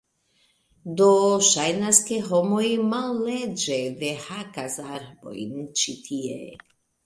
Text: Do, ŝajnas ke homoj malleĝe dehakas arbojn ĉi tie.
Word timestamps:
Do, 1.01 1.09
ŝajnas 1.47 1.99
ke 2.07 2.17
homoj 2.31 2.65
malleĝe 2.95 3.79
dehakas 4.03 4.81
arbojn 4.97 5.65
ĉi 5.83 5.99
tie. 6.11 6.45